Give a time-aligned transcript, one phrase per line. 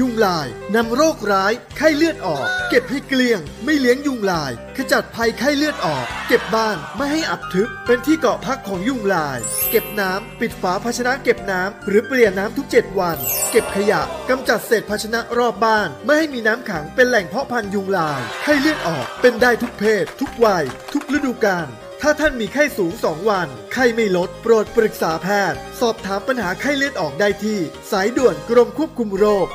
[0.00, 9.38] ยุงลายนำโรคร้ายไข้เลือดออก เก็บให้เกลี้ยง ไม่เลี้ยงยุงลาย ขจัดภัยไข้เลือดออก เก็บบ้านไม่ให้อับทึบ เป็นที่เกาะพักของยุงลาย
[9.70, 13.18] เก็บน้ำปิดฝาภาชนะเก็บน้ำหรือเปลี่ยนน้ำทุก 7 วัน
[13.50, 21.68] เก็บขยะกำจัดเศษภาชนะรอบบ้าน ไม่ให้มีน้ำขังเป็นแหล่งเพาะพันธุ์ยุงลายไข้เลือดออกเป็นได้ทุกเพศ ทุกวัย ทุกฤดูกาล
[22.04, 27.58] ถ้าท่านมีไข้สูง 2 วัน ไข้ไม่ลด โปรดปรึกษาแพทย์ สอบถามปัญหาไข้เลือดออกได้ที่
[27.90, 29.46] สายด่วนกรมควบคุมโรค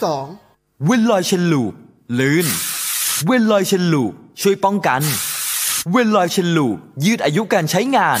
[0.00, 1.72] 1422 Veloil Chain Lube
[2.18, 2.46] ลื่น
[3.26, 5.02] Veloil Chain Lube ช่วยป้องกัน
[5.90, 8.20] Veloil Chain Lube ยืดอายุการใช้งาน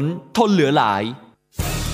[0.37, 1.03] ทนเหลือหลาย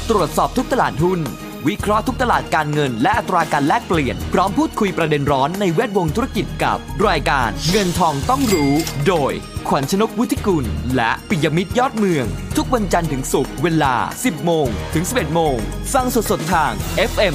[0.09, 1.21] ตรวจสอบทุกตลาดหุ้น
[1.67, 6.77] วิเคราะห์ทุกตลาดการเงิน และอัตราการแลกเปลี่ยน พร้อมพูดคุยประเด็นร้อนในแวดวงธุรกิจกับ
[7.07, 8.73] รายการเงินทองต้องรู้
[9.07, 9.33] โดย
[9.67, 12.25] ขวัญชนกวุฒิกุล และปิยมิตรยอดเมือง
[12.57, 15.55] ทุกวันจันทร์ถึงศุกร์เวลา 10 โมง ถึง 11 โมง
[15.93, 16.71] ฟังสดๆทาง
[17.11, 17.33] FM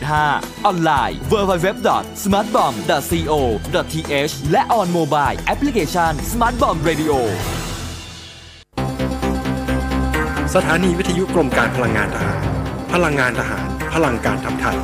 [0.00, 7.12] 90.5 ออนไลน์ www.smartbomb.co.th และ on mobile application Smart Bomb Radio
[10.56, 12.40] สถานีวิทยุกรมการพลังงานทหาร
[12.92, 14.78] พลังงานทหาร พลังการทำไทย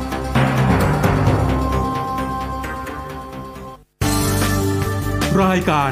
[5.43, 5.91] รายการ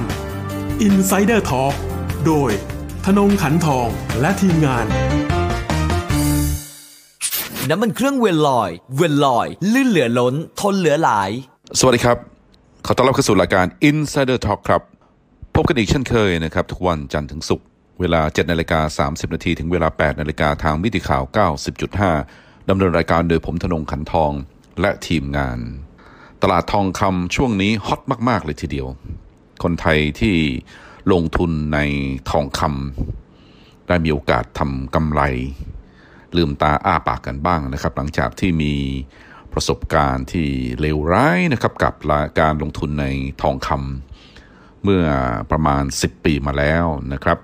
[0.87, 1.75] Insider Talk
[2.25, 2.51] โดย
[3.05, 3.87] ธนงขันทอง
[4.21, 4.85] และทีมงาน
[7.69, 11.29] น้ำมันเครื่องเวลลอย เวลลอย ลื่นเหลือล้น ทนเหลือหลาย
[11.79, 12.17] สวัสดีครับ
[12.85, 14.81] ขอต้อนรับเข้าสู่รายการ Insider Talk ครับ
[15.55, 17.67] พบกันอีกเช่นเคยนะครับ ทุกวันจันทร์ถึงศุกร์
[17.99, 21.23] เวลา 7นาฬิกา30 นาทีถึงเวลา 8นาฬิกาทางมิติข่าว
[21.95, 24.31] 90.5 ดำเนินรายการโดยผมธนงขันทอง
[24.81, 25.59] และทีมงาน
[26.41, 28.87] ตลาดทองคำช่วงนี้ฮอตมาก ๆ เลยทีเดียว
[29.63, 30.35] คนไทยที่
[31.11, 31.79] ลงทุนใน
[32.31, 35.21] ทองคำได้มีโอกาสทำกำไร
[36.35, 38.73] ลืมตาอ้าปากกันบ้างนะครับ หลังจากที่มี
[39.53, 40.47] ประสบการณ์ที่
[40.79, 41.93] เลวร้ายนะครับกับ
[42.39, 43.05] การลงทุนใน
[43.41, 45.03] ทองคำเมื่อ
[45.51, 47.37] ประมาณ 10 ปีมาแล้วนะครับ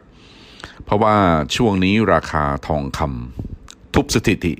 [0.85, 1.15] เพราะว่า
[1.55, 4.53] ช่วงนี้ราคาทองคำทุบสถิติ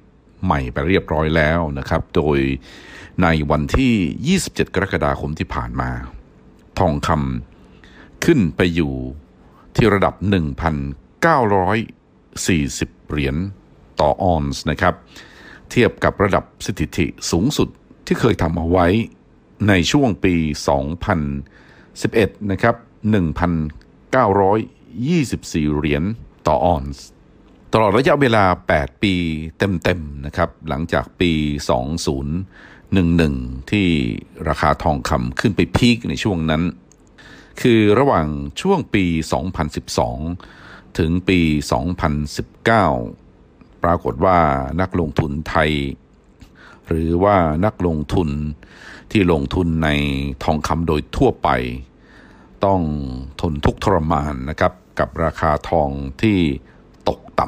[0.44, 2.38] ใหม่ไปเรียบร้อยแล้วนะครับ โดย
[3.24, 5.92] ในวันที่ 27 กรกฎาคมที่ผ่านมา
[6.80, 8.94] ทองคำขึ้นไปอยู่
[9.76, 13.36] ที่ระดับ 1,940 เหรียญ
[14.00, 14.94] ต่อออนซ์นะครับ
[15.72, 17.68] เทียบกับระดับสถิติสูงสุด
[18.06, 18.88] ที่เคยทำเอาไว้
[19.68, 20.36] ในช่วงปี
[21.64, 26.04] 2011 นะครับ 1,900 24 เหรียญ
[26.48, 27.06] ต่อออนซ์
[27.74, 28.44] ตลอดระยะเวลา
[28.76, 29.14] 8 ปี
[29.58, 31.32] เต็มๆนะครับ หลังจากปี
[32.52, 33.88] 2011 ที่
[34.48, 36.64] ราคาทองคำขึ้นไปพีคในช่วงนั้น
[37.62, 38.28] คือระหว่าง
[38.62, 39.06] ช่วงปี
[40.22, 41.40] 2012 ถึงปี
[42.82, 44.40] 2019 ปรากฏว่า
[44.82, 45.72] นักลงทุนไทย
[46.88, 48.30] หรือว่านักลงทุน
[49.12, 49.90] ที่ลงทุนใน
[50.44, 51.50] ทองคำโดยทั่วไป
[52.66, 52.82] ต้อง
[53.42, 55.90] ทนทุกข์ทรมานนะครับ กับราคาทอง
[56.22, 56.40] ที่
[57.08, 57.48] ตกต่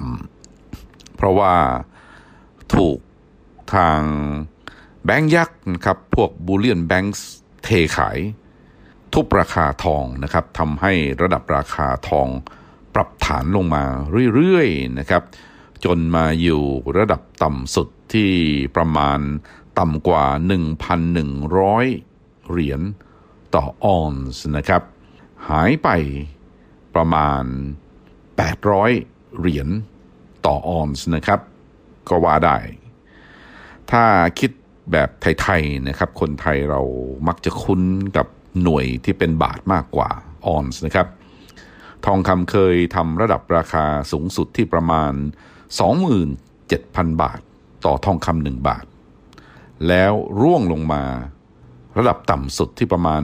[0.59, 1.55] ำเพราะว่า
[2.73, 2.99] ถูก
[3.75, 4.01] ทาง
[5.05, 7.13] แบงก์ยักษ์นะครับ พวกบูเลียนแบงก์
[7.63, 8.19] เทขาย
[9.13, 10.91] ทุบราคาทองนะครับทำให้
[11.21, 12.27] ระดับราคาทอง
[12.93, 13.83] ปรับฐานลงมา
[14.35, 15.23] เรื่อยๆนะครับ
[15.85, 16.63] จนมาอยู่
[16.97, 18.31] ระดับต่ำสุดที่
[18.75, 19.19] ประมาณ
[19.79, 20.25] ต่ำกว่า
[21.13, 22.81] 1,100 เหรียญ
[23.55, 24.81] ต่อออนซ์นะครับ
[25.49, 25.89] หายไป
[26.95, 27.43] ประมาณ
[28.21, 29.69] 800 เหรียญ
[30.45, 31.39] ต่อออนซ์นะครับ
[32.09, 32.57] ก็ว่าได้
[33.91, 34.03] ถ้า
[34.39, 34.51] คิด
[34.91, 35.09] แบบ
[35.41, 36.81] ไทยๆนะครับ คนไทยเรา
[37.27, 37.81] มักจะคุ้น
[38.17, 38.27] กับ
[38.61, 40.09] หน่วยที่เป็นบาทมากกว่า
[40.45, 41.07] ออนซ์นะครับ
[42.05, 45.13] ทองคำเคยทำระดับราคาสูงสุดที่ประมาณ
[46.37, 47.39] 27,000 บาท
[47.85, 48.85] ต่อทองคำหนึ่งบาท
[49.87, 51.03] แล้วร่วงลงมา
[51.97, 53.23] ระดับต่ำสุดที่ประมาณ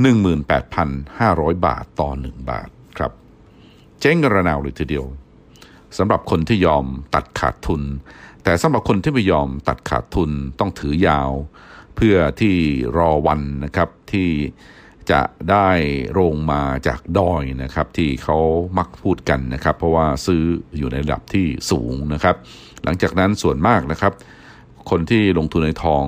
[0.00, 2.68] 18,500 บาทต่อ 1 บาท
[2.98, 3.12] ครับ
[4.00, 5.06] เจ๊งกระนาวเลยทีเดียว
[5.98, 7.82] สำหรับคนที่ยอมตัดขาดทุน
[8.44, 11.30] แต่สำหรับคนที่ไม่ยอมตัดขาดทุนต้องถือยาว
[11.96, 12.54] เพื่อที่
[12.96, 14.28] รอวันนะครับที่
[15.10, 15.20] จะ
[15.50, 15.68] ได้
[16.12, 18.38] โรงมาจากดอยนะครับ ที่เขา
[18.78, 20.42] มักพูดกันนะครับ เพราะว่าซื้อ
[20.78, 22.36] อยู่ในระดับที่สูงนะครับ
[22.84, 24.12] หลังจากนั้นส่วนมากนะครับ
[24.90, 26.04] คนที่ลงทุนในทอง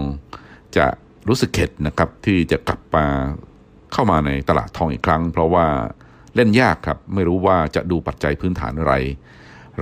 [0.76, 0.86] จะ
[1.28, 3.06] รู้สึกเข็ดนะครับที่จะกลับมา
[3.92, 5.66] เข้ามาในตลาดทองอีกครั้ง เพราะว่า
[6.34, 8.94] เล่นยากครับ ไม่รู้ว่าจะดูปัจจัยพื้นฐานอะไร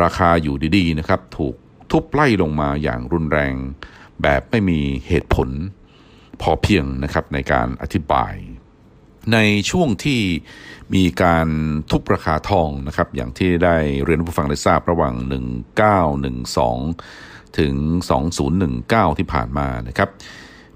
[0.02, 1.54] ราคาอยู่ดีๆนะครับ ถูก
[1.90, 3.54] ทุบไล่ลงมาอย่างรุนแรง
[4.22, 5.48] แบบไม่มีเหตุผล
[6.40, 8.34] พอเพียงนะครับในการอธิบาย
[9.32, 9.38] ใน
[9.70, 10.20] ช่วงที่
[10.94, 11.48] มีการ
[11.90, 15.14] ทุบราคาทองนะครับ อย่างที่ได้เรียนผู้ฟังได้ทราบระหว่าง
[16.76, 17.74] 1912 ถึง
[18.48, 20.08] 2019 ที่ผ่านมานะครับ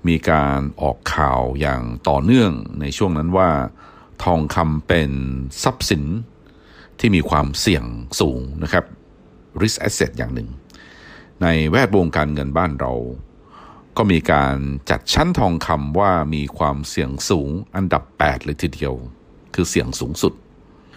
[0.09, 3.51] มีการออกข่าวอย่างต่อเนื่องในช่วงนั้นว่า
[4.25, 5.11] ทองคำเป็น
[5.62, 6.05] ทรัพย์สิน
[6.99, 7.85] ที่มีความเสี่ยง
[8.21, 8.85] สูงนะครับ
[9.62, 10.49] risk asset อย่างหนึ่ง
[11.43, 12.93] ในแวดวงการเงินบ้านเรา
[13.97, 14.56] ก็มีการ
[14.91, 18.95] จัดชั้นทองคำว่ามีความเสี่ยงสูงอันดับ 8 เลยทีเดียว
[19.55, 20.33] คือเสี่ยงสูงสุด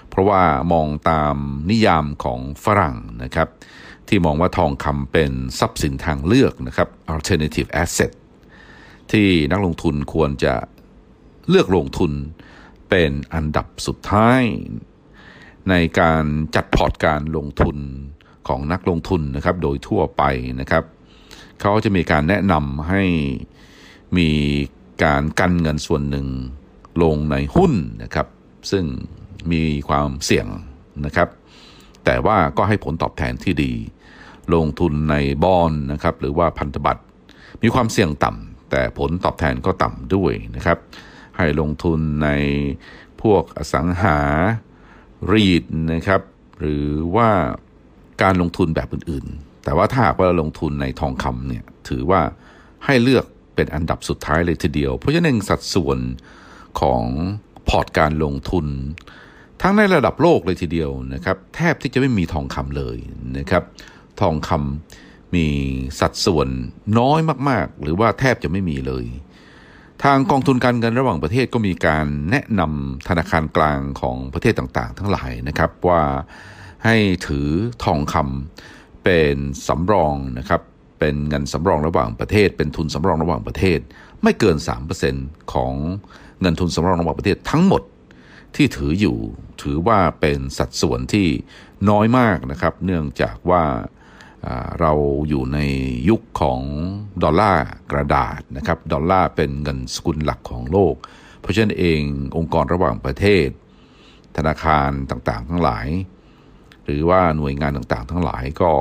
[0.10, 0.44] เพราะว่า
[0.74, 1.36] มองตาม
[1.70, 3.50] นิยามของฝรั่งนะครับ
[4.08, 8.12] ที่มองว่าทองคำเป็นทรัพย์สินทางเลือกนะครับ alternative asset
[9.12, 10.54] ที่นักลงทุนควรจะ
[11.50, 12.12] เลือกลงทุน
[12.90, 14.42] เป็นอันดับสุดท้าย
[15.70, 16.24] ในการ
[16.56, 17.78] จัดพอร์ตการลงทุน
[18.48, 20.24] ของนักลงทุนนะครับ โดยทั่วไป
[20.62, 20.84] นะครับ
[21.62, 23.04] เขาจะมีการแนะนำให้
[24.18, 24.30] มี
[25.04, 26.28] การกันเงินส่วนหนึ่ง
[27.04, 28.28] ลงในหุ้นนะครับ
[28.72, 28.86] ซึ่ง
[29.52, 30.48] มีความเสี่ยง
[31.06, 31.30] นะครับ
[32.06, 33.74] แต่ว่าก็ให้ผลตอบแทนที่ดี
[34.54, 37.04] ลงทุนในบอนนะครับ หรือว่าพันธบัตร
[37.64, 40.78] มีความเสี่ยงต่ำ แต่ผลตอบแทนก็ต่ำด้วยนะครับ
[41.38, 42.30] ให้ลงทุนใน
[43.22, 44.18] พวกอสังหา
[45.32, 46.22] รีดนะครับ
[46.60, 46.86] หรือ
[47.16, 47.30] ว่า
[48.24, 52.22] การลงทุนแบบอื่นๆ แต่ว่าถ้าหากว่าเราลงทุนในทองคำเนี่ยถือว่า
[52.86, 53.26] ให้เลือก
[53.56, 56.00] เป็นอันดับสุดท้ายเลยทีเดียว เพราะฉะนั้นสัดส่วน
[56.82, 57.04] ของ
[57.70, 58.66] พอร์ตการลงทุน
[59.62, 62.98] ทั้งในระดับโลกเลยทีเดียวนะครับ แทบที่จะไม่มีทองคำเลย
[63.38, 63.64] นะครับ
[64.22, 65.48] ทองคำ มี
[66.00, 66.48] สัดส่วน
[67.00, 67.20] น้อย
[67.50, 69.06] มาก ๆ หรือว่าแทบจะไม่มีเลย
[70.04, 76.02] ทางกองทุนการเงินระหว่างประเทศก็มีการแนะนำธนาคารกลางของประเทศต่าง ๆ ทั้งหลายนะครับว่า
[76.86, 76.96] ให้
[77.28, 77.48] ถือ
[77.84, 79.36] ทองคำเป็น
[79.68, 80.62] สำรองนะครับ
[81.00, 83.80] เป็นเงินสำรองระหว่างประเทศ เป็นทุนสำรองระหว่างประเทศ
[84.24, 84.58] ไม่เกิน
[85.06, 85.74] 3%ของ
[86.42, 87.82] เงินทุนสำรองระหว่างประเทศทั้งหมด
[88.56, 89.18] ที่ถืออยู่
[89.62, 91.28] ถือว่าเป็นสัดส่วนที่
[91.90, 93.64] น้อยมากนะครับ เนื่องจากว่า
[94.80, 94.92] เรา
[95.30, 95.60] อยู่ใน
[96.10, 96.62] ยุคของ
[97.24, 100.96] ดอลลาร์กระดาษนะครับดอลลาร์เป็นเงินสกุลหลักของโลก
[101.42, 102.02] เพราะฉะนั้นเอง
[102.38, 103.48] องค์กรระหว่างประเทศ
[104.38, 105.88] ธนาคารต่างๆ ทั้งหลาย
[106.86, 108.72] หรือว่าหน่วยงานต่างๆ ทั้งหลายก็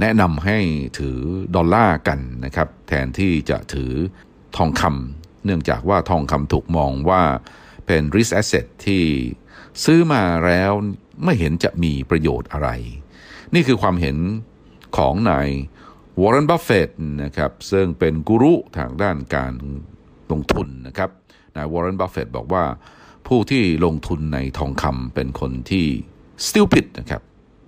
[0.00, 0.58] แนะนำให้
[0.98, 1.18] ถือ
[1.56, 3.92] ดอลลาร์กันนะครับ แทนที่จะถือ
[4.56, 7.22] ทองคำเนื่องจากว่าทองคำถูกมองว่า
[7.86, 9.04] เป็น risk asset ที่
[9.84, 10.72] ซื้อมาแล้ว
[11.24, 12.68] ไม่เห็นจะมีประโยชน์อะไร
[13.54, 14.16] นี่คือความเห็น
[14.96, 15.48] ของนาย
[16.20, 16.90] วอร์เรนบัฟเฟต
[17.22, 19.54] นะครับซึ่งเป็นกูรูทางด้านการ
[20.32, 21.10] ลงทุนนะครับ
[21.56, 22.64] นายวอร์เรนบัฟเฟตบอกว่า
[23.26, 25.86] ผู้ที่ลงทุนในทองคำเป็นคนที่
[26.46, 27.22] stupid นะครับ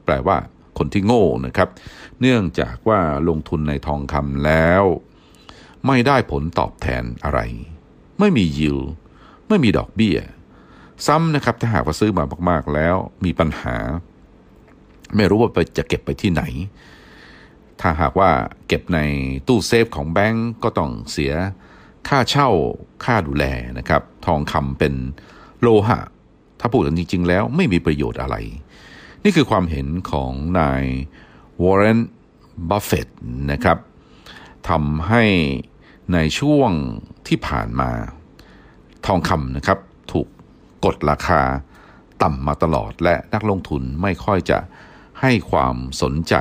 [0.05, 0.37] แปลว่า
[0.79, 1.69] คนที่โง่นะครับ
[2.21, 4.83] เนื่องจากว่าลงทุนในทองคำแล้ว
[5.87, 7.41] ไม่ได้ผลตอบแทนอะไร
[8.19, 8.79] ไม่มียิว
[9.49, 10.19] ไม่มีดอกเบี้ย
[11.07, 13.77] ซ้ำนะครับถ้าหากว่าซื้อมามาก ๆแล้วมีปัญหา
[15.17, 16.43] ไม่รู้ว่าไปจะเก็บไปที่ไหน
[17.81, 18.31] ถ้าหากว่า
[18.67, 18.99] เก็บใน
[19.47, 21.33] ตู้เซฟของแบงก์ก็ต้องเสีย
[22.09, 22.49] ค่าเช่า
[23.05, 23.45] ค่าดูแล
[23.79, 24.95] นะครับ ทองคำเป็น
[25.61, 26.01] โลหะ
[26.61, 28.37] ถ้าพูดกันจริง ๆ แล้วไม่มีประโยชน์อะไร
[29.25, 30.85] นี่คือความเห็นของนาย
[31.63, 32.01] วอร์เรน
[32.69, 33.09] บัฟเฟต
[33.53, 33.79] นะครับ
[34.69, 35.25] ทำให้
[36.13, 36.71] ในช่วง
[37.29, 37.91] ที่ผ่านมา
[39.07, 39.79] ทองคำนะครับ
[40.13, 40.27] ถูก
[40.85, 41.43] กดราคา
[42.23, 44.59] ต่ำมาตลอดและนักลงทุนไม่ค่อยจะ
[45.21, 46.35] ให้ความสนใจ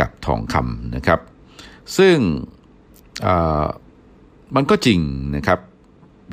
[0.00, 1.20] กับทองคำนะครับ
[1.98, 2.16] ซึ่ง
[4.54, 5.00] มันก็จริง
[5.36, 5.60] นะครับ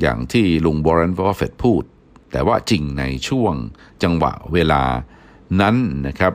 [0.02, 1.84] อย่างที่ลุงวอร์เรนบัฟเฟตพูด
[2.32, 3.54] แต่ว่าจริงในช่วง
[4.04, 4.84] จังหวะเวลา
[5.62, 5.76] นั้น
[6.08, 6.34] นะครับ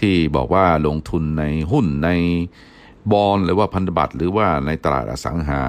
[0.00, 2.10] ที่บอกว่าลงทุนในหุ้นใน
[3.12, 5.60] บอนด์หรือว่าพันธบัตรหรือว่าในตลาดอสังหา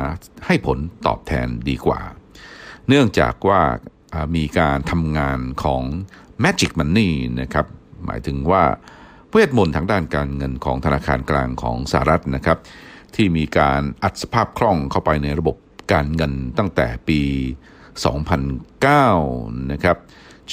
[0.46, 2.02] ให้ผลตอบแทนดีกว่า
[2.88, 3.62] เนื่องจากว่า
[4.36, 5.84] มีการทำงานของ
[6.44, 7.12] Magic Money
[7.42, 7.66] นะครับ
[8.06, 8.64] หมายถึงว่า
[9.38, 12.60] เวทมนต์ทางด้านการเงินของธนาคารกลางของสหรัฐนะครับ
[13.16, 15.56] ที่มีการอัดสภาพคล่องเข้าไปในระบบ
[15.94, 17.22] การเงินตั้งแต่ปี
[18.86, 19.98] 2009 นะครับ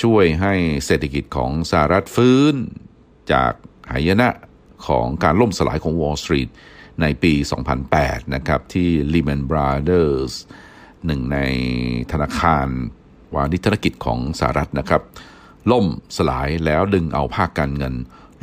[0.03, 0.55] ช่วยให้
[0.87, 2.55] เศรษฐกิจของสหรัฐฟื้น
[3.33, 3.53] จาก
[3.93, 4.29] หายนะ
[4.87, 6.51] ของการล่มสลายของ Wall Street
[7.01, 7.33] ในปี
[7.85, 10.33] 2008 นะครับ ที่ Lehman Brothers
[11.07, 11.39] หนึ่งใน
[12.13, 12.69] ธนาคาร
[13.35, 15.03] วานิชธุรกิจของสหรัฐนะครับ
[15.71, 15.87] ล่ม
[16.17, 17.97] สลายแล้วดึงเอาภาคการเงิน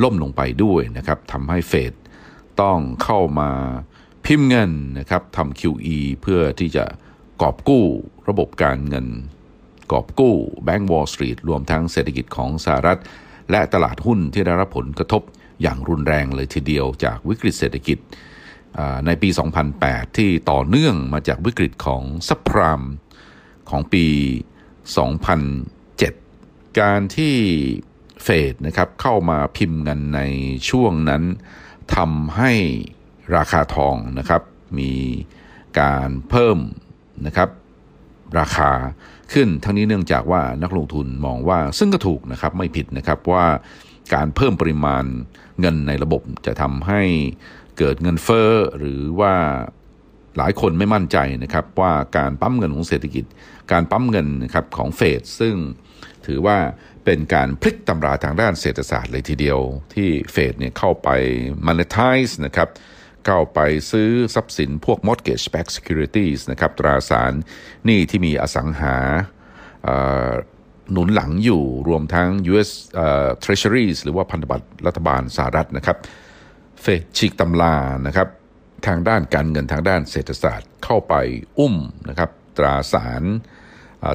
[0.04, 1.94] ล่มลงไปด้วยนะครับทำให้เฟด
[2.62, 3.52] ต้องเข้ามา
[4.26, 6.86] พิมพ์เงินนะครับทำ QE เพื่อที่จะ
[7.42, 7.86] กอบกู้
[8.30, 9.08] ระบบการเงิน
[9.92, 13.00] กอบกู้แบงก์วอลล์สตรีทรวมทั้งเศรษฐกิจของสหรัฐ
[13.52, 15.22] และตลาดหุ้นที่ได้รับผลกระทบ
[15.62, 17.98] อย่างรุนแรงเลยทีเดียวจากวิกฤตเศรษฐกิจ
[19.06, 19.30] ในปี
[19.74, 22.82] 2008 ที่ต่อเนื่องมาจากวิกฤตของ subprime
[23.70, 24.06] ของปี
[25.78, 27.36] 2007 การที่
[28.24, 30.22] เฟดนะครับเข้ามาพิมพ์เงินใน
[30.70, 31.24] ช่วงนั้น
[31.96, 32.52] ทำให้
[33.36, 34.42] ราคาทองนะครับ
[34.80, 34.94] มี
[35.80, 36.58] การเพิ่ม
[37.26, 37.50] นะครับ
[38.40, 38.72] ราคา
[39.34, 43.46] ขึ้นทั้งนี้เนื่องจากว่านักลงทุนมองว่าซึ่งก็ถูกนะครับไม่ผิดนะครับว่า
[44.14, 45.04] การเพิ่มปริมาณ
[45.60, 47.02] เงินในระบบจะทำให้
[47.78, 49.34] เกิดเงินเฟ้อหรือว่า
[50.38, 53.26] หลายคนไม่มั่นใจนะครับว่าการปั๊มเงินของเศรษฐกิจ
[53.72, 55.56] การปั๊มเงินนะครับของเฟดซึ่ง
[56.26, 56.58] ถือว่า
[57.06, 59.60] เป็นการพลิกตำราทางด้านเศรษฐศาสตร์เลยทีเดียว
[59.94, 61.10] ที่เฟดเนี่ยเข้าไป
[61.68, 62.70] monetize นะครับ
[63.26, 63.60] เข้าไป
[63.92, 67.34] ซื้อทรัพย์สินพวก mortgage backed securities นะครับตราสาร
[67.86, 68.96] หนี้ที่มีอสังหา
[70.92, 75.98] หนุนหลังอยู่รวมทั้ง US เอ่อ treasuries หรือว่าพันธบัตรรัฐบาลสหรัฐนะครับ
[76.82, 77.76] เฟดฉีกตำรา
[78.08, 78.28] นะครับ
[78.88, 81.14] ทางด้านการเงินทางด้านเศรษฐศาสตร์เข้าไป
[81.60, 81.76] อุ้ม
[82.10, 83.24] นะครับ ตราสาร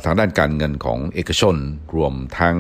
[0.05, 1.57] ทางด้านการเงินของเอกชน
[1.97, 2.57] รวมทั้ง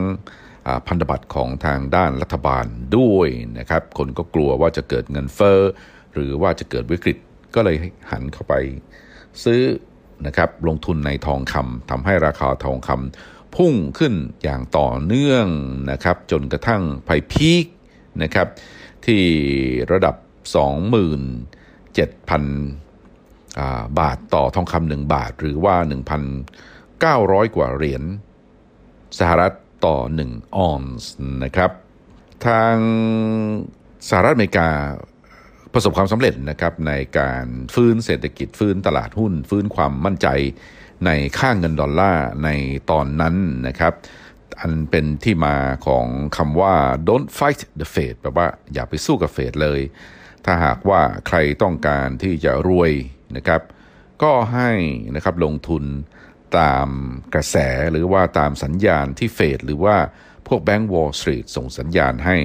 [0.87, 2.66] พันธบัตรของทางด้านรัฐบาล
[2.99, 3.28] ด้วย
[3.59, 5.61] นะครับ คนก็กลัวว่าจะเกิดเงินเฟ้อ
[6.12, 7.16] หรือว่าจะเกิดวิกฤต
[7.54, 7.76] ก็เลย
[8.11, 8.54] หันเข้าไป
[9.45, 9.62] ซื้อ
[10.26, 15.47] นะครับลงทุนในทองคำทำให้ราคาทองคำพุ่งขึ้นอย่างต่อเนื่อง
[15.90, 17.66] นะครับ จนกระทั่งไปพีค
[18.23, 18.49] นะครับ
[19.07, 19.23] ที่
[19.93, 20.14] ระดับ
[22.25, 25.76] 27,000อ่าบาทต่อทองคำหนึ่งบาท หรือว่า
[27.03, 28.03] 900 กว่าเหรียญ
[29.19, 29.53] สหรัฐ
[29.87, 29.97] ต่อ
[30.27, 31.13] 1 ออนซ์
[31.45, 31.71] นะครับ
[32.47, 32.77] ทาง
[34.09, 34.69] สหรัฐอเมริกา
[35.73, 40.29] ประสบความสำเร็จนะครับในการฟื้นเศรษฐกิจฟื้นตลาดหุ้น ฟื้นความมั่นใจ
[41.07, 42.49] ในค่าเงินดอลลาร์ใน
[42.91, 43.35] ตอนนั้น
[43.67, 43.95] นะครับ
[44.61, 46.75] อันเป็นที่มาของคำว่า
[47.09, 49.81] don't fight the Fed แปลว่าอย่าไปสู้กับเฟดเลย
[50.45, 52.93] ถ้าหากว่าใครต้องการที่จะรวย
[53.37, 53.63] นะครับ
[54.23, 54.71] ก็ให้
[55.15, 55.85] นะครับลงทุน
[56.59, 56.89] ตาม
[57.35, 57.57] กระแส
[57.91, 59.97] หรือว่าตามสัญญาณที่เฟดหรือว่า
[60.49, 62.37] พวกแบงก์วอลสตรีทส่งสัญญาณให้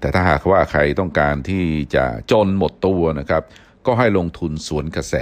[0.00, 3.42] แต่ถ้าหากว่าใครต้องการที่จะจนหมดตัวนะครับ
[3.86, 5.14] ก็ให้ลงทุนสวนกระแส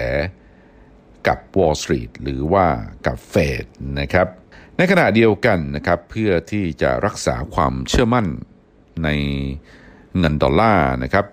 [1.26, 2.66] กับ Wall Street หรือว่า
[3.06, 3.64] กับเฟด
[4.00, 4.28] นะครับ
[4.76, 8.26] ในขณะเดียวกันนะครับ เพื่อที่จะรักษาความเชื่อมั่น
[9.04, 9.08] ใน
[10.18, 11.26] เงินดอลลาร์นะครับ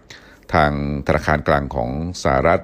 [0.53, 0.71] ทาง
[1.07, 1.89] ธนาคารกลางของ
[2.23, 2.61] สหรัฐ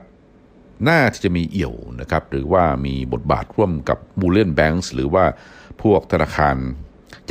[0.88, 5.25] น่าที่จะมีเอี่ยวนะครับหรือว่ามีบทบาทร่วมกับ Bullion Banks หรือว่า
[5.81, 6.57] พวกธนาคาร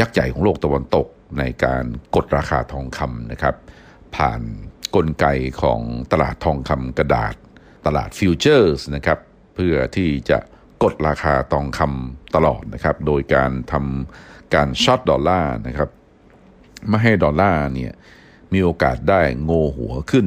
[0.00, 1.06] ยักษ์ใหญ่ของโลกตะวันตก
[1.38, 3.54] ในการกดราคาทองคำนะครับ
[4.16, 4.40] ผ่าน
[4.96, 5.26] กลไก
[5.62, 5.80] ของ
[6.12, 7.34] ตลาดทองคำกระดาษ
[7.86, 9.18] ตลาด futures นะครับ
[9.54, 10.38] เพื่อที่จะ
[10.82, 15.90] กดราคาทองคำตลอดนะครับ โดยการทำการ short ดอลลาร์นะครับ
[16.88, 17.92] ไม่ให้ดอลลาร์เนี่ย
[18.52, 20.26] มีโอกาสได้โงหัวขึ้น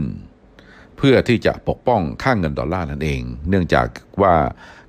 [1.03, 3.87] เพื่อที่จะปกป้องค่าเงินดอลลาร์นั่นเอง เนื่องจาก
[4.21, 4.35] ว่า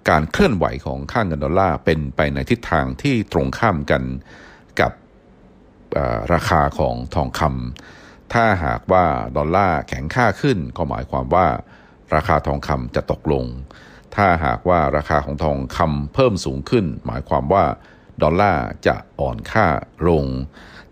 [0.09, 4.02] การเคลื่อนไหวของค่าเงินดอลลาร์เป็นไปในทิศทางที่ตรงข้ามกัน
[4.81, 4.92] กับ
[6.33, 9.04] ราคาของทองคำถ้าหากว่า
[9.37, 11.47] ดอลลาร์แข็งค่าขึ้นก็หมายความว่า
[12.14, 13.45] ราคาทองคำจะตกลง
[14.14, 17.64] ถ้าหากว่าราคาของทองคำเพิ่มสูงขึ้น หมายความว่า
[18.23, 19.66] ดอลลาร์จะอ่อนค่า
[20.09, 20.26] ลง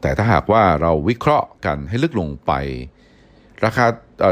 [0.00, 2.52] แต่ถ้าหากว่าเราวิเคราะห์กันให้ลึกลงไป
[3.64, 3.86] ราคา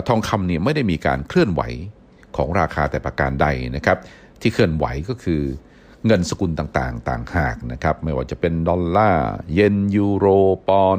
[0.09, 1.63] ทองคำเนี่ยไม่ได้มีการเคลื่อนไหว
[2.37, 3.99] ของราคาแต่ประการใดนะครับ
[4.41, 5.43] ที่เคลื่อนไหวก็คือ
[6.07, 10.27] เงินสกุลต่างๆ ต่างหากนะครับ ไม่ว่าจะเป็นดอลลาร์เยนยูโร
[10.69, 10.99] ปอน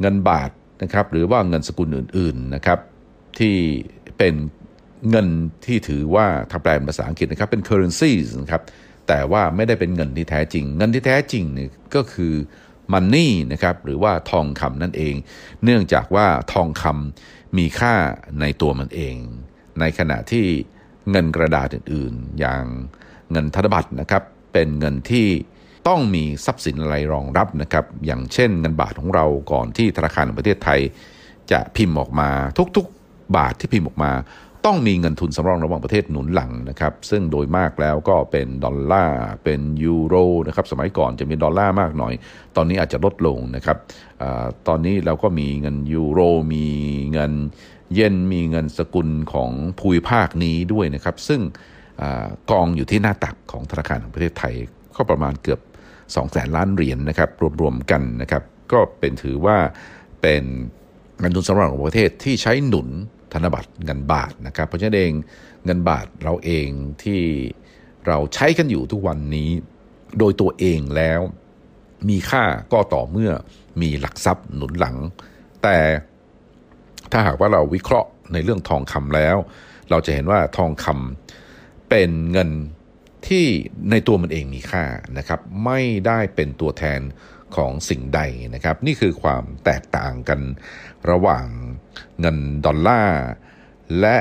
[0.00, 0.50] เงินบาท
[0.82, 2.78] นะครับ หรือว่าเงินสกุลอื่นๆนะครับ
[3.38, 3.56] ที่
[4.18, 4.34] เป็น
[5.10, 5.28] เงิน
[5.66, 8.62] ที่ถือว่าถ้าแปลเป็นภาษาอังกฤษนะครับเป็น currencies นะครับ
[9.08, 12.34] แต่ว่าไม่ได้เป็นเงินที่แท้จริง เงินที่แท้จริงเนี่ยก็คือ
[12.92, 15.14] money นะครับหรือว่าทองคำนั่นเอง
[15.64, 17.94] เนื่องจากว่าทองคำ มีค่า
[18.40, 19.16] ในตัวมันเอง
[19.80, 20.46] ในขณะที่
[21.10, 22.64] เงินกระดาษอื่นๆ อย่าง
[23.30, 25.26] เงินธนบัตรนะครับ เป็นเงินที่
[25.88, 30.80] ต้องมีทรัพย์สินอะไรรองรับนะครับ อย่างเช่นเงินบาทของเราก่อนที่ธนาคารแห่งประเทศไทย
[31.52, 32.30] จะพิมพ์ออกมา
[32.76, 34.12] ทุกๆ บาทที่พิมพ์ออกมา
[34.66, 40.14] ต้องมีเงินทุนสำรองระหว่างประเทศหนุนหลังนะครับซึ่งโดยมากแล้วก็เป็นดอลลาร์เป็นยูโร
[40.46, 42.14] นะครับสมัยก่อนจะมีดอลลาร์มากหน่อย
[42.56, 43.76] ตอนนี้อาจจะลดลงนะครับ
[44.22, 46.20] ตอนนี้เราก็มีเงินยูโร
[46.54, 46.66] มี
[47.12, 47.32] เงิน
[47.94, 51.40] เยนมีเงินสกุลของภูมิภาคนี้ด้วยนะครับ ซึ่ง
[52.00, 52.02] อ
[52.50, 54.54] กองอยู่ที่หน้าตักของธนาคารแห่งประเทศไทย
[54.96, 55.60] ก็ประมาณเกือบ
[55.96, 59.56] 2แสนล้านเหรียญนนะครับรวมๆกันนะครับ ก็เป็นถือว่า
[60.22, 60.44] เป็น
[61.20, 62.88] เงินทุนสำรองของประเทศที่ใช้หนุน
[63.32, 65.12] ธนบัตรเงินบาทนะครับ เพราะฉะนั้นเอง
[65.64, 66.68] เงินบาทเราเอง
[67.02, 67.20] ที่
[68.06, 69.50] เราใช้กันอยู่ทุกวันนี้
[70.18, 71.20] โดยตัวเองแล้ว
[72.08, 73.30] มีค่าก็ต่อเมื่อ
[73.82, 74.96] มีหลักทรัพย์หนุนหลัง
[75.62, 75.78] แต่
[77.12, 79.36] ถ้าหากว่าเราวิเคราะห์ในเรื่องทองคำแล้ว
[79.90, 82.50] เราจะเห็นว่าทองคำเป็นเงิน
[83.28, 83.46] ที่
[83.90, 84.84] ในตัวมันเองมีค่า
[85.18, 87.00] นะครับ ไม่ได้เป็นตัวแทน
[87.56, 88.20] ของสิ่งใด
[88.54, 90.40] นะครับ นี่คือความแตกต่างกัน
[91.10, 91.46] ระหว่าง
[92.20, 93.22] เงินดอลลาร์
[94.00, 94.16] และ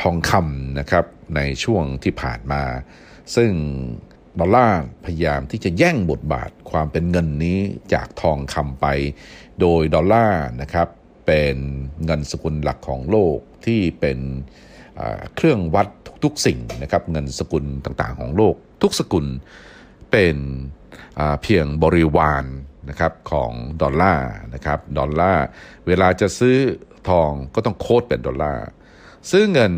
[0.00, 1.04] ทองคำนะครับ
[1.36, 2.62] ในช่วงที่ผ่านมา
[3.36, 3.50] ซึ่ง
[4.40, 7.58] ดอลลาร์พยายามที่จะแย่งบทบาทความเป็นเงินนี้
[7.94, 8.86] จากทองคำไป
[9.60, 10.88] โดยดอลลาร์นะครับ
[11.26, 11.56] เป็น
[12.04, 14.18] เงินสกุลหลักของโลกที่เป็น
[15.34, 15.88] เครื่องวัด
[16.24, 19.26] ทุกๆสิ่งนะครับเงินสกุลต่างๆของโลก ทุกสกุล
[20.12, 20.36] เป็น
[21.42, 22.44] เพียงบริวาร
[22.88, 25.44] นะครับของดอลลาร์นะครับดอลลาร์
[25.86, 26.56] เวลาจะซื้อ
[27.10, 28.66] ทองก็ต้องโค้ดเป็นดอลลาร์
[29.30, 29.72] ซื้อเงิน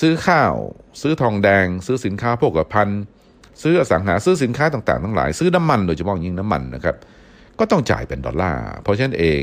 [0.00, 0.54] ซื้อข้าว
[1.00, 3.00] ซื้อทองแดง ซื้อสินค้าโภคภัณฑ์
[3.62, 6.96] ซื้ออสังหาซื้อสินค้าต่างๆทั้งหลาย ซื้อน้ำมันโดยเฉพาะยิ่งน้ำมันนะครับ
[7.58, 9.42] ก็ต้องจ่ายเป็นดอลลาร์ เพราะฉะนั้นเอง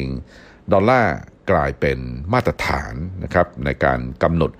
[0.73, 1.13] ดอลลาร์
[1.51, 1.99] กลายเป็น
[2.33, 2.93] มาตรฐาน
[3.23, 4.51] นะครับในการกำหนด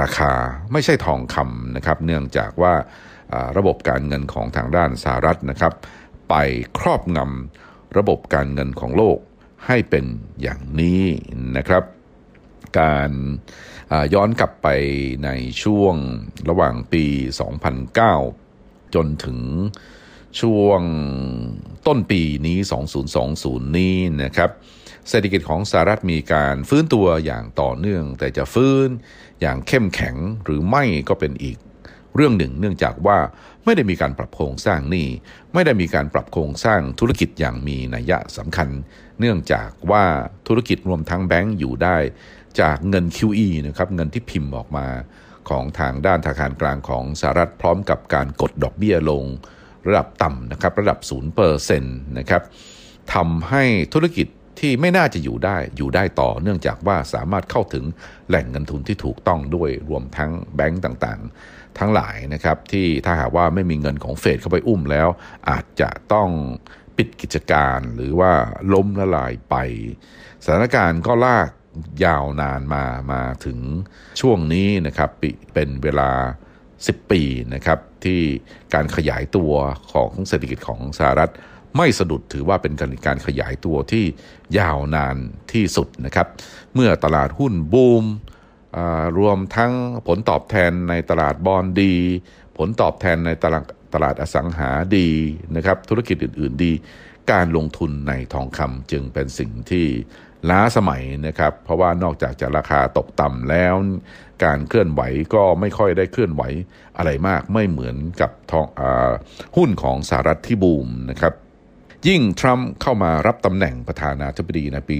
[0.00, 0.32] ราคา
[0.72, 2.74] ไม่ใช่ทองคำนะครับ เนื่องจากว่า
[3.58, 5.72] ระบบการเงินของทางด้านสหรัฐนะครับ
[6.30, 6.34] ไป
[6.78, 9.18] ครอบงำระบบการเงินของโลก
[9.66, 10.04] ให้เป็น
[10.42, 11.04] อย่างนี้
[11.56, 11.82] นะครับ
[12.78, 13.10] การ
[14.14, 14.68] ย้อนกลับไป
[15.24, 15.30] ใน
[15.62, 15.94] ช่วง
[16.48, 17.04] ระหว่างปี
[18.00, 19.38] 2009 จนถึง
[20.40, 20.82] ช่วง
[21.86, 22.58] ต้นปีนี้
[23.18, 24.50] 2020 นี้นะครับ
[25.08, 28.88] เศรษฐกิจของสหรัฐมีการฟื้นตัวอย่างต่อเนื่อง แต่จะฟื้น
[29.40, 31.56] อย่างเข้มแข็งหรือไม่ก็เป็นอีก
[32.14, 33.18] เรื่องหนึ่งเนื่องจากว่า
[33.64, 35.08] ไม่ได้มีการปรับโครงสร้างหนี้
[35.54, 38.68] ไม่ได้มีการปรับโครงสร้างธุรกิจอย่างมีนัยยะสำคัญ
[39.20, 40.04] เนื่องจากว่า
[40.48, 41.96] ธุรกิจรวมทั้งแบงก์อยู่ได้
[42.60, 44.86] จากเงิน QE นะครับเงินที่พิมพ์ออกมา
[45.48, 49.24] ของทางด้านธนาคารกลางของสหรัฐพร้อมกับการกดดอกเบี้ยลง
[49.86, 50.98] ระดับต่ำนะครับระดับ
[51.38, 52.42] 0%นะครับ
[53.14, 53.62] ทำให้
[53.94, 54.26] ธุรกิจ
[54.60, 57.84] ที่ไม่น่าจะอยู่ได้อยู่ได้ต่อเนื่องจากว่าสามารถเข้าถึง
[58.28, 65.08] แหล่งเงินทุนที่ถูกต้องด้วยรวมทั้งแบงก์ต่างๆ ทั้งหลายนะครับที่ถ้าหากว่าไม่มีเงินของเฟดเข้าไปอุ้มแล้ว
[65.50, 66.30] อาจจะต้อง
[66.96, 68.32] ปิดกิจการหรือว่า
[68.72, 69.54] ล้มละลายไป
[70.44, 71.50] สถานการณ์ก็ลาก
[72.04, 73.58] ยาวนานมามาถึง
[74.20, 75.10] ช่วงนี้นะครับ
[75.54, 76.10] เป็นเวลา
[76.64, 77.22] 10 ปี
[77.54, 78.20] นะครับที่
[78.74, 79.52] การขยายตัว
[79.92, 81.32] ของเศรษฐกิจของสหรัฐ
[81.76, 82.72] ไม่สะดุดถือว่าเป็น
[83.06, 84.04] การขยายตัวที่
[84.58, 85.16] ยาวนาน
[85.52, 86.26] ที่สุดนะครับ
[86.74, 88.04] เมื่อตลาดหุ้นบูม
[89.18, 89.72] รวมทั้ง
[90.06, 91.94] ผลตอบแทนในตลาดบอลดี
[92.56, 95.08] ผลตอบแทนในตลาดตลาดอสังหาดี
[95.56, 96.72] นะครับ ธุรกิจอื่น ๆ ดี
[97.32, 99.86] การลงทุนในทองคำจึงเป็นสิ่งที่
[100.50, 103.74] ล้าสมัยนะครับ เพราะว่านอกจากจะราคาตกต่ำแล้ว
[104.44, 105.02] การเคลื่อนไหว
[105.34, 106.42] ก็ไม่ค่อยได้เคลื่อนไหว
[106.96, 108.80] อะไรมากไม่เหมือนกับทองอ
[109.56, 111.34] หุ้นของสหรัฐที่บูมนะครับ
[112.08, 114.96] ยิ่งทรัมป์เข้ามารับตำแหน่งประธานาธิบดีในปี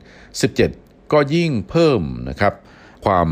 [0.00, 2.54] 2017 ก็ยิ่งเพิ่มนะครับ
[3.06, 3.28] ความ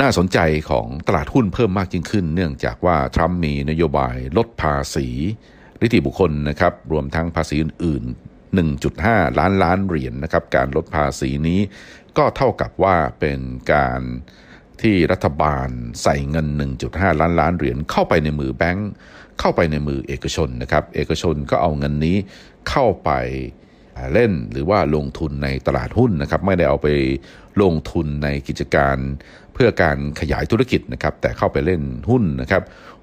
[0.00, 0.38] น่าสนใจ
[0.70, 5.08] ของตลาดหุ้นเพิ่มมากยิ่งขึ้น เนื่องจากว่าทรัมป์มีนโยบายลดภาษี
[5.82, 8.04] นิติบุคคลนะครับ รวมทั้งภาษีอื่น
[8.72, 11.60] 1.5 ล้านล้านเหรียญนนะครับการลดภาษีนี้
[12.18, 13.40] ก็เท่ากับว่าเป็น
[13.72, 14.00] การ
[14.82, 15.68] ที่รัฐบาล
[16.02, 16.46] ใส่เงิน
[16.84, 18.90] 1.5 ล้านล้านเหรียญเข้าไปในมือแบงก์
[19.40, 22.16] เข้าไปในมือเอกชนนะครับ เอกชนก็เอาเงินนี้
[22.68, 23.10] เข้าไป
[24.12, 26.88] เล่นหรือว่าลงทุนในตลาดหุ้นนะครับ ไม่ได้เอาไป
[27.62, 28.96] ลงทุนในกิจการ
[29.54, 32.62] เพื่อการขยายธุรกิจนะครับ แต่เข้าไปเล่นหุ้นนะครับ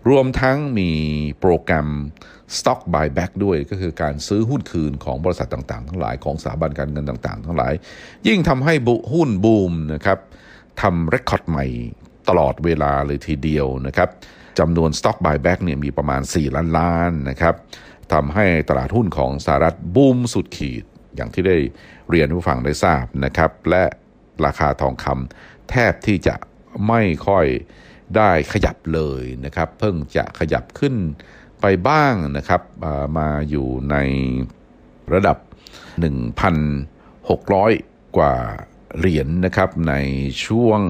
[0.09, 0.91] รวมทั้งมี
[1.39, 1.89] โปรแกรม
[2.57, 7.73] Stock Buyback ด้วยก็คือการซื้อหุ้นคืนของบริษัทต่างๆ ทั้งหลายของสถาบันการเงินต่างๆ ทั้งหลาย
[8.27, 10.19] ยิ่งทำให้บุหุ้นบูมนะครับ
[10.81, 11.65] ทำเรคคอร์ดใหม่
[12.29, 14.09] ตลอดเวลาเลยทีเดียวนะครับ
[14.59, 17.55] จำนวน Stock Buyback เนี่ยมีประมาณ 4 ล้านล้านนะครับ
[18.13, 20.83] ทำให้ตลาดหุ้นของสหรัฐบูมสุดขีด
[21.15, 21.57] อย่างที่ได้
[22.09, 23.83] เรียนผู้ฟังได้ทราบนะครับ และ
[24.45, 26.35] ราคาทองคำแทบที่จะ
[26.87, 27.45] ไม่ค่อย
[28.17, 30.95] ได้ขยับเลยนะครับ เพิ่งจะขยับขึ้น
[31.61, 32.61] ไปบ้างนะครับ
[33.17, 33.95] มาอยู่ใน
[35.13, 35.37] ระดับ
[36.17, 38.35] 1,600 กว่า
[38.97, 39.93] เหรียญนะครับใน
[40.45, 40.81] ช่วง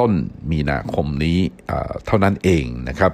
[0.00, 0.12] ต้น
[0.50, 1.38] มีนาคมนี้
[2.06, 3.12] เท่านั้นเองนะครับ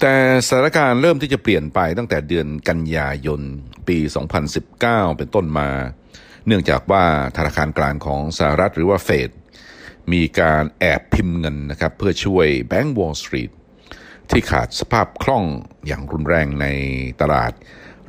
[0.00, 0.14] แต่
[0.46, 3.40] สถานการณ์เริ่มที่จะเปลี่ยนไปตั้งแต่เดือนกันยายน
[3.88, 3.98] ปี
[4.58, 4.80] 2019
[5.18, 5.68] เป็นต้นมา
[6.46, 7.04] เนื่องจากว่า
[7.36, 9.30] ธนาคารกลางของสหรัฐหรือว่าเฟด
[10.12, 13.50] มีการแอบพิมพ์เงินนะครับ เพื่อช่วยแบงก์วอลล์สตรีท
[14.30, 15.44] ที่ขาดสภาพคล่อง
[15.86, 16.66] อย่างรุนแรงใน
[17.20, 17.52] ตลาด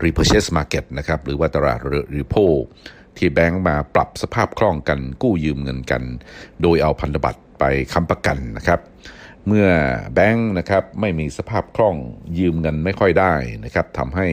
[0.04, 1.80] repurchase market นะครับหรือว่าตลาด
[2.16, 2.46] repo
[3.18, 6.04] ที่แบงก์มาปรับสภาพคล่องกันกู้ยืมเงินกัน
[6.62, 8.80] โดยเอาพันธบัตรไปค้ำประกันนะครับ
[9.50, 9.70] เมื่อ
[10.16, 11.98] แบงค์นะครับไม่มีสภาพคล่อง
[12.40, 13.34] ยืมเงินไม่ค่อยได้
[13.66, 14.28] นะครับทำให้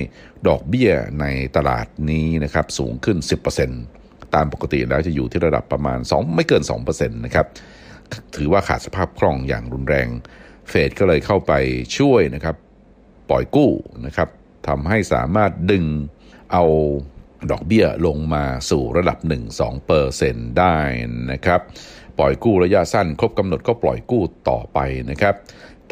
[0.49, 1.27] ดอกเบี้ยใน
[1.57, 3.19] ตลาดนี้นะครับสูงขึ้น
[3.77, 7.47] 10%ตามปกติแล้วจะอยู่ที่ระดับประมาณ 2 ไม่เกิน2%นะครับ
[8.37, 10.09] ถือว่าขาดสภาพคล่องอย่างรุนแรง
[10.69, 11.53] เฟดก็เลยเข้าไป
[11.99, 12.57] ช่วยนะครับ
[13.31, 13.73] ปล่อยกู้
[14.07, 14.29] นะครับ
[14.69, 15.85] ทำให้สามารถดึง
[16.53, 16.65] เอา
[17.51, 19.19] ดอกเบี้ยลงมาสู่ระดับ
[19.89, 20.77] 1-2%ได้
[21.33, 21.61] นะครับ
[22.19, 24.79] ปล่อยกู้ระยะสั้น ครบกำหนดก็ปล่อยกู้ต่อไป
[25.11, 25.35] นะครับ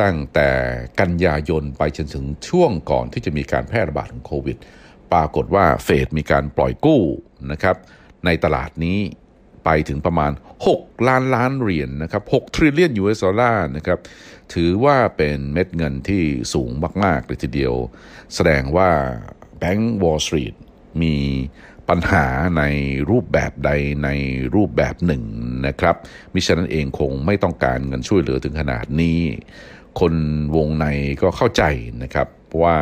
[0.00, 0.50] ตั้งแต่
[1.00, 4.56] กันยายนไปจนถึงช่วงก่อนที่จะมีการแพร่ระบาดของโควิด
[5.12, 7.02] ปรากฏว่าเฟดมีการปล่อยกู้
[7.50, 7.76] นะครับ
[8.24, 8.98] ในตลาดนี้
[9.64, 10.32] ไปถึงประมาณ
[10.68, 13.98] 6 ล้านล้านเหรียญนนะครับ6 trillion US ดอลลาร์นะครับ
[14.54, 16.22] ถือว่าเป็นเม็ดเงินที่
[16.54, 16.70] สูง
[17.04, 17.74] มาก ๆ เลยทีเดียว
[18.34, 18.90] แสดงว่า
[19.58, 20.54] แบงก์วอลล์สตรีท
[21.02, 21.16] มี
[21.88, 22.26] ปัญหา
[22.58, 22.62] ใน
[23.10, 23.70] รูปแบบใด
[24.04, 24.08] ใน
[24.54, 25.22] รูปแบบหนึ่ง
[25.66, 25.96] นะครับ
[26.34, 29.20] มิฉะนั้นเองคงไม่ต้องการเงินช่วยเหลือถึงขนาดนี้
[30.00, 30.14] คน
[30.56, 30.86] วงใน
[31.22, 31.62] ก็เข้าใจ
[32.02, 32.28] นะครับ
[32.62, 32.76] ว่า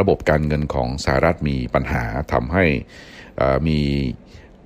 [0.00, 2.02] ระบบการเงินของสหรัฐมีปัญหา
[2.32, 2.64] ทำให้
[3.68, 3.80] มี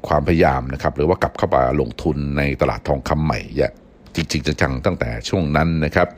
[0.08, 3.72] ความพยายามนะครับหรือว่ากลับเข้ามาลงทุนในตลาดทองคำใหม่อย่าง
[4.14, 6.08] จริงๆจังๆตั้งแต่ช่วงนั้นนะครับ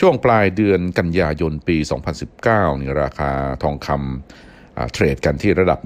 [0.00, 1.76] ช่วงปลายเดือนกันยายนปี
[2.28, 3.30] 2019นี่ราคา
[3.62, 4.04] ทองคำอ่า
[4.92, 5.80] เทรดกันที่ระดับ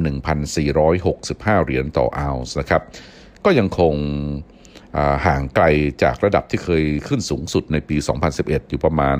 [0.59, 2.83] 1,465 เหรียญต่อออนซ์นะครับ
[3.44, 3.94] ก็ยังคง
[5.26, 5.64] ห่างไกล
[6.03, 7.96] จากระดับที่เคยขึ้นสูงสุดในปี
[8.33, 9.18] 2011 อยู่ประมาณ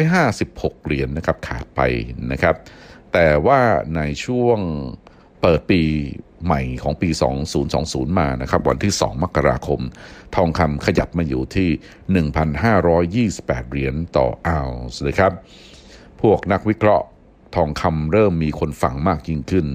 [0.00, 1.80] 456 เหรียญนะครับขาดไป
[2.32, 2.56] นะครับ
[3.12, 3.60] แต่ว่า
[3.96, 4.58] ในช่วง
[5.40, 5.82] เปิดปี
[6.44, 7.08] ใหม่ของปี
[7.64, 9.80] 2020 มานะครับ วันที่ 2 มกราคม
[10.36, 11.70] ทองคำขยับมาอยู่ที่
[13.36, 15.32] 1,528 เหรียญต่อออนซ์นะครับ
[16.22, 17.06] พวกนักวิเคราะห์
[17.56, 19.66] ทองคำเริ่มมีคนฟังมากยิ่งขึ้น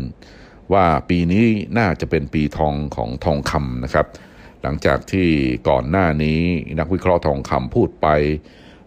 [0.73, 1.45] ว่าปีนี้
[1.77, 4.07] น่าจะเป็นปีทองของทองคำนะครับ
[4.61, 5.27] หลังจากที่
[5.69, 6.39] ก่อนหน้านี้
[6.79, 8.07] นักวิเคราะห์ทองคำพูดไป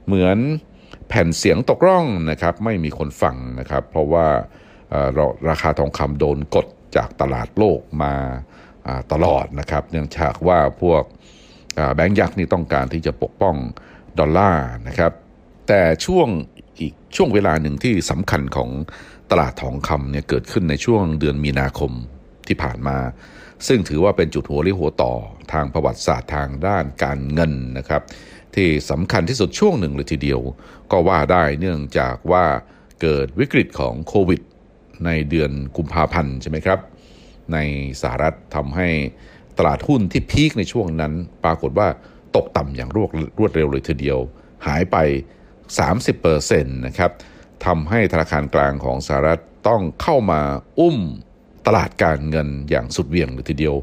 [0.06, 0.38] เหมือน
[1.08, 4.26] แผ่นเสียงตกร่องนะครับ ไม่มีคนฟังนะครับ เพราะว่า
[5.48, 8.14] ราคาทองคำโดนกดจากตลาดโลกมา
[9.12, 11.02] ตลอดนะครับ เนื่องจากว่าพวก
[11.94, 13.56] แบงก์ยักษ์นี่ต้องการที่จะปกป้อง
[14.18, 15.12] ดอลลาร์นะครับ
[15.68, 16.28] แต่ช่วง
[17.16, 18.70] ช่วงเวลาหนึ่งที่สำคัญของ
[19.30, 21.92] ตลาดทองคำเนี่ยเกิดขึ้นในช่วงเดือนมีนาคม
[22.48, 22.98] ที่ผ่านมา
[23.66, 25.12] ซึ่งถือว่าเป็นจุดหัวเรี่ยวหัวต่อ
[25.52, 28.02] ทางประวัติศาสตร์ทางด้านการเงินนะครับ
[28.54, 30.40] ที่สำคัญที่สุดช่วงหนึ่งเลยทีเดียว
[30.92, 32.44] ก็ว่าได้เนื่องจากว่า
[33.02, 34.40] เกิดวิกฤตของโควิด
[35.06, 36.80] ในเดือนกุมภาพันธ์ใช่ไหมครับ
[37.52, 37.58] ใน
[38.02, 38.88] สหรัฐทำให้
[39.58, 41.12] ตลาดหุ้นที่พีคในช่วงนั้น
[41.44, 41.88] ปรากฏว่า
[42.36, 44.18] ตกต่ำอย่างรวดรวดเร็วเลยทีเดียว
[44.66, 44.96] หายไป
[45.74, 47.12] 30%นะครับ
[47.66, 50.40] ทำให้ธนาคารกลางของสหรัฐต้องเข้ามา
[50.80, 50.98] อุ้ม
[51.66, 53.74] ตลาดการเงินอย่างสุดเหวี่ยงเลยทีเดียว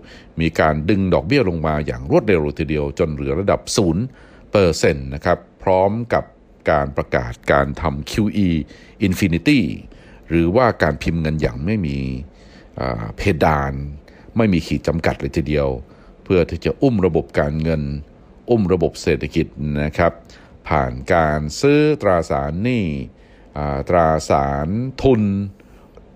[0.41, 6.23] มีการดึงดอกเบี้ยลงมาอย่างรวดเร็วเลยทีเดียว จนเหลือระดับ0%นต์นะครับ พร้อมกับ
[6.71, 8.49] การประกาศการทำ QE
[9.07, 9.61] Infinity
[10.29, 11.97] หรือว่าการพิมพ์เงินอย่างไม่มี
[13.17, 13.73] เพดาน
[14.37, 15.67] ไม่มีขีดจำกัดเลยทีเดียว
[16.23, 17.81] เพื่อที่จะอุ้มระบบการเงิน
[18.49, 19.47] อุ้มระบบเศรษฐกิจ
[19.83, 20.11] นะครับ
[20.69, 22.85] ผ่านการซื้อตราสารหนี้
[23.89, 24.67] ตราสาร
[25.01, 25.23] ทุน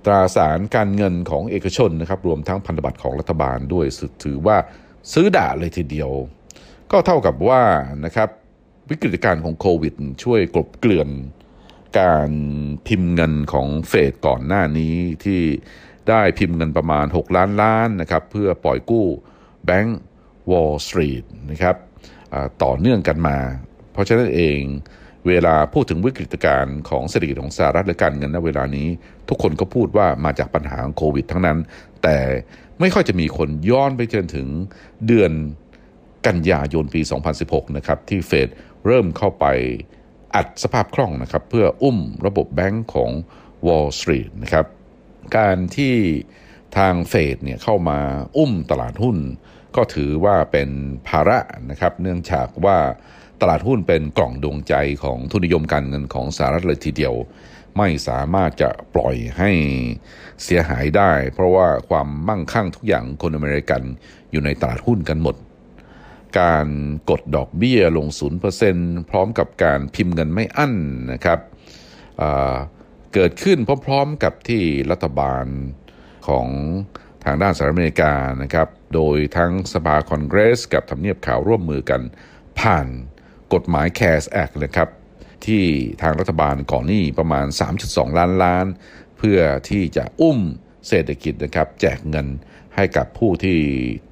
[0.06, 3.86] ตราสารการเงินของเอกชนนะครับรวมทั้งพันธบัตรของรัฐบาลด้วย
[4.24, 4.58] ถือว่า
[5.14, 6.12] ซื้อด่าเลยทีเดียว
[6.92, 7.64] ก็เท่ากับว่า
[8.06, 8.30] นะครับ
[8.90, 11.10] วิกฤตการณ์ของโควิด ช่วยกลบเกลื่อน
[12.00, 12.32] การ
[12.88, 15.42] พิมพ์เงินของเฟดก่อนหน้านี้ที่
[16.10, 19.06] ได้พิมพ์เงินประมาณ 6 ล้านล้านนะครับเพื่อปล่อยกู้
[19.66, 20.00] แบงก์
[20.52, 21.76] วอลล์สตรีทนะครับ
[22.64, 23.38] ต่อเนื่องกันมา
[23.98, 24.62] เพราะฉะนั้นเอง
[25.28, 28.88] เวลาพูดถึงวิกฤตการณ์ของเศรษฐกิจของสหรัฐและการเงินณเวลานี้
[29.30, 31.58] ทุกคนก็พูดว่ามาจากปัญหาของโควิด ทั้งนั้น
[32.04, 32.18] แต่
[32.80, 34.48] ไม่ค่อยจะมีคนย้อนไปจนถึง
[35.08, 35.32] เดือน
[36.28, 37.02] กันยายนปี
[37.40, 38.50] 2016 นะครับ ที่เฟด
[38.86, 39.46] เริ่มเข้าไป
[40.36, 43.12] อัดสภาพคล่องนะครับ เพื่ออุ้มระบบแบงก์ของ
[43.66, 44.66] Wall Street นะครับ
[45.38, 45.96] การที่
[46.78, 48.00] ทางเฟดเนี่ยเข้ามา
[48.38, 49.18] อุ้มตลาดหุ้น
[49.76, 50.70] ก็ถือว่าเป็น
[51.08, 52.78] ภาระนะครับ เนื่องจากว่า
[53.42, 54.74] ตลาดหุ้นเป็นกล่องดวงใจ
[55.04, 57.16] ของทุนนิยมการเงินของสหรัฐเลยทีเดียว
[57.78, 59.52] ไม่สามารถจะปล่อยให้
[60.44, 63.82] เสียหายได้ เพราะว่าความมั่งคั่งทุกอย่างคนอเมริกัน
[64.32, 65.36] อยู่ในตลาดหุ้นกันหมด
[66.40, 66.68] การ
[67.10, 68.08] กดดอกเบี้ยลง
[68.60, 70.74] 0%พร้อมกับการพิมพ์เงินไม่อั้น
[71.12, 71.40] นะครับ
[73.14, 75.46] เกิดขึ้นพร้อมๆกับที่รัฐบาล
[76.28, 76.48] ของ
[77.26, 82.02] ทางด้านสหรัฐอเมริกานะครับ โดยทั้งสภาคอนเกรส กับทำเนียบขาวร่วมมือกัน
[82.60, 82.88] ผ่าน
[83.54, 84.90] กฎหมาย CARES Act นะครับ
[85.46, 85.64] ที่
[86.02, 87.46] ทางรัฐบาลก่อนหนี้ประมาณ
[87.82, 88.66] 3.2 ล้านล้าน
[89.18, 90.40] เพื่อที่จะอุ้ม
[90.88, 92.28] เศรษฐกิจนะครับแจกเงิน
[92.76, 93.58] ให้กับผู้ที่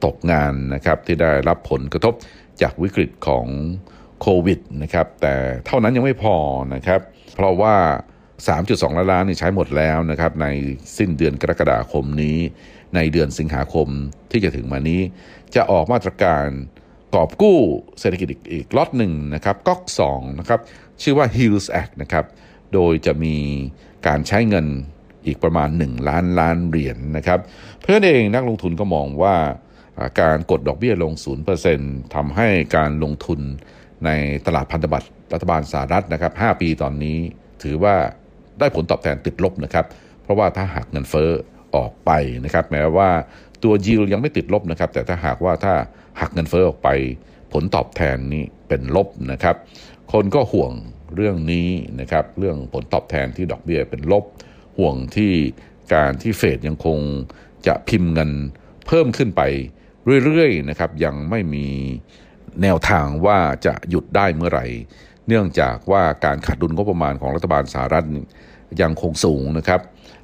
[0.05, 2.13] ตกงานนะครับที่ได้รับผลกระทบ
[2.61, 3.45] จากวิกฤตของ
[4.21, 6.35] โควิดนะครับแต่เท่านั้นยังไม่พอ
[6.75, 7.01] นะครับ
[7.35, 7.75] เพราะว่า
[8.37, 10.47] 3.2 ล้านล้านนี่ใช้หมดแล้วนะครับใน
[10.97, 12.37] สิ้นเดือนกรกฎาคมนี้
[12.95, 13.87] ในเดือนสิงหาคม
[14.31, 15.01] ที่จะถึงมานี้
[15.55, 16.45] จะออกมาตรการ
[17.15, 17.59] กอบกู้
[17.99, 20.59] เศรษฐกิจอีกล็อตหนึ่งนะครับก๊อก2นะครับ
[21.01, 22.25] ชื่อว่า Hills Act นะครับ
[22.73, 23.35] โดยจะมี
[24.07, 24.65] การใช้เงิน
[25.25, 27.39] อีกประมาณ 1 ล้านล้านเหรียญนนะครับ
[27.81, 29.35] เพื่อนเองนักลงทุนก็มองว่า
[30.21, 31.13] การกดดอกเบี้ยลง
[31.63, 33.39] 0%ทำให้การลงทุน
[34.05, 34.09] ใน
[34.45, 37.17] ตลาดพันธบัตรรัฐบาลสหรัฐนะครับ 5 ปีตอนนี้
[37.63, 37.95] ถือว่า
[38.59, 39.85] ได้ผลตอบแทนติดลบนะครับ
[40.23, 41.29] เพราะว่าถ้าหากเงินเฟ้อ
[41.75, 42.11] ออกไป
[42.45, 43.09] นะครับ แม้ว่า
[43.63, 45.73] ตัวยิวยังไม่ติดลบนะครับ แต่ถ้าหากว่าถ้า
[46.21, 46.89] หักเงินเฟ้อออกไป
[47.53, 49.55] ผลตอบแทนนี้เป็นลบนะครับ
[50.11, 50.73] คนก็ห่วง
[51.15, 54.23] เรื่องนี้นะครับ เรื่องผลตอบแทนที่ดอกเบี้ยเป็นลบ
[54.77, 55.33] ห่วงที่
[55.93, 56.99] การที่เฟดยังคง
[57.67, 58.31] จะพิมพ์เงิน
[58.87, 59.41] เพิ่มขึ้นไป
[60.25, 61.67] เรื่อยๆนะครับ ยังไม่มี
[62.61, 64.65] แนวทางว่าจะหยุดได้เมื่อไหร่
[65.27, 68.05] เนื่องจากว่าการขาดดุลงบประมาณของรัฐบาลสหรัฐ
[68.81, 69.81] ยังคงสูงนะครับ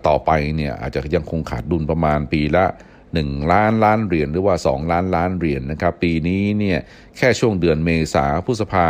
[0.08, 2.66] ต่อไปเนี่ยอาจจะยังคงขาดดุลประมาณปีละ
[3.14, 6.80] 1 ล้านล้านเหรียญหรือว่า 2 ล้านล้านเหรียญนนะครับ ปีนี้เนี่ย
[7.18, 8.88] แค่ช่วงเดือนเมษาพฤษภา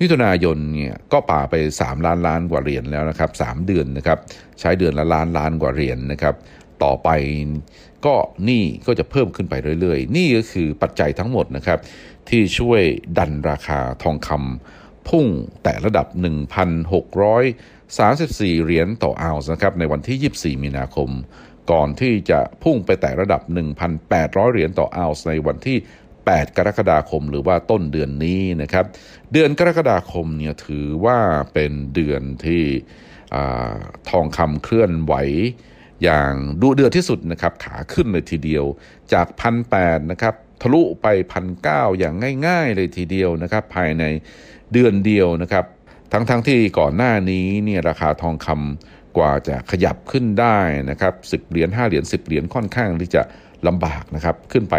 [0.00, 4.18] มิถุนายนเนี่ยก็ป่าไป 3 ล้านล้านกว่าเหรียญแล้วนะครับ3เดือนนะครับ
[4.60, 6.34] ใช้เดือนละล้านล้านกว่าเหรียญนนะครับ
[6.84, 7.08] ต่อไป
[8.06, 8.14] ก็
[8.48, 11.78] นี่ก็จะเพิ่มขึ้นไปเรื่อยๆ นี่ก็คือปัจจัยทั้งหมดนะครับ
[12.28, 12.82] ที่ช่วย
[13.18, 15.26] ดันราคาทองคำพุ่ง
[15.62, 16.06] แตะระดับ
[16.90, 21.10] 1,634 เหรียญต่อออนซ์นะครับในวันที่ 24 มีนาคม
[21.70, 23.42] ก่อนที่จะพุ่งไปแตะระดับ
[23.96, 25.78] 1,800 เหรียญต่อออนซ์ในวันที่
[26.16, 28.84] 8 กรกฎาคมหรือว่าต้นเดือนนี้นะครับ
[29.32, 31.18] เดือนกรกฎาคมเนี่ยถือว่า
[31.52, 32.64] เป็นเดือนที่
[34.10, 35.14] ทองคำเคลื่อนไหว
[36.02, 38.64] อย่างดุเดือดที่สุดนะครับ ขาขึ้นเลยทีเดียว
[39.12, 42.14] จากพันแนะครับทะลุไปพันเอย่าง
[42.46, 44.04] ง่าย ๆ เลยทีเดียวนะครับ ภายใน
[44.72, 45.64] เดือนเดียวนะครับ
[46.12, 50.58] ทั้งๆทที่ก่อนหน้านี้เนี่ยราคาทองคำ กว่าจะขยับขึ้นได้
[50.90, 53.22] นะครับสิบเหรียญห้าเหรียญสิบเหรียญค่อนข้างที่จะ
[53.66, 54.76] ลำบากนะครับ ขึ้นไป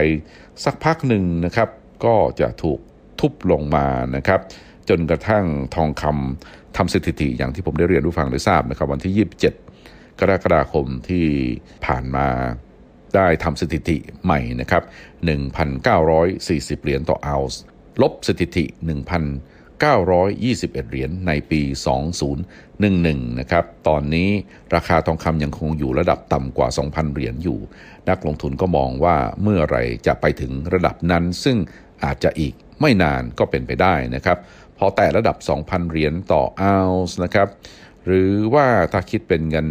[0.66, 1.70] สักพักหนึ่งนะครับ
[2.06, 2.80] ก็จะถูก
[3.20, 4.40] ทุบลงมานะครับ
[4.90, 9.28] จนกระทั่งทองคำทำสถิติอย่างที่ผมได้เรียนรู้ฟังได้ทราบนะครับ วันที่
[9.78, 11.26] 27 กรกฎาคมที่
[11.86, 12.28] ผ่านมา
[13.16, 14.84] ได้ทำสถิติใหม่นะครับ
[15.64, 17.62] 1,940 เหรียญต่อออนซ์
[18.02, 18.66] ลบสถิติ
[19.14, 19.51] 1,000
[19.82, 21.62] 921 เหรียญในปี
[22.32, 24.30] 2011 นะครับ ตอนนี้
[24.76, 27.60] ราคาทองคำยังคงอยู่ระดับต่ำกว่า 2,000 เหรียญอยู่
[28.10, 31.58] นักลงทุนก็มองว่าเมื่อไรจะไปถึงระดับนั้น ซึ่ง
[32.04, 34.38] อาจจะอีกไม่นานก็เป็นไปได้นะครับ
[34.78, 37.48] พอแตะระดับ 2,000 เหรียญต่อออนซ์นะครับ
[38.06, 39.68] หรือว่าถ้าคิดเป็นเงิน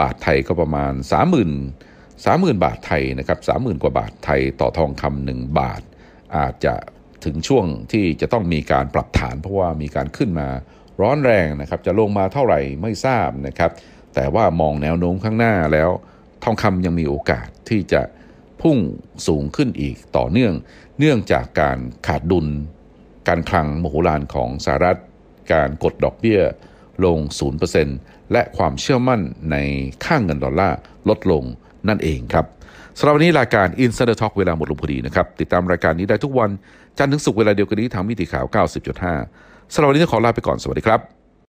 [0.00, 0.92] บาทไทยก็ประมาณ
[1.60, 5.82] 30,000 30,000 บาทไทยนะครับ 30,000 กว่าบาทไทยต่อทองคำหนึ่งบาท
[6.36, 6.74] อาจจะ
[7.26, 10.48] ถึงช่วงที่จะต้องมีการปรับฐาน เพราะว่ามีการขึ้นมา
[11.00, 13.70] ร้อนแรงนะครับ จะลงมาเท่าไหร่ไม่ทราบนะครับ
[14.14, 15.90] แต่ว่ามองแนวโน้มข้างหน้าแล้ว
[16.44, 18.02] ทองคำยังมีโอกาสที่จะ
[18.62, 18.78] พุ่ง
[19.26, 20.54] สูงขึ้นอีกต่อเนื่อง
[20.98, 22.46] เนื่องจากการขาดดุล
[23.28, 24.98] การคลังมโหฬารของสหรัฐ
[25.52, 26.40] การกดดอกเบี้ย
[27.04, 27.18] ลง
[27.76, 29.20] 0%และความเชื่อมั่น
[29.52, 29.56] ใน
[30.04, 31.44] ค่างเงินดอลลาร์ลดลง
[31.88, 32.46] นั่นเองครับ
[32.98, 36.50] สำหรับวันนี้รายการ Insider Talk เวลาหมดลงพอดีนะครับ ติดตามรายการนี้ได้ทุกวัน
[36.98, 38.44] จันทร์ถึงศุกร์เวลาเดียวกันนี้ทางมิติข่าว
[39.10, 41.15] 90.5สำหรับวันนี้ขอลาไปก่อนสวัสดีครับ